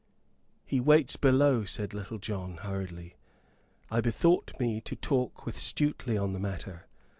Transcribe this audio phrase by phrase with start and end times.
[0.65, 3.17] "He waits below," said Little John, hurriedly.
[3.91, 6.87] "I bethought me to talk with Stuteley on the matter.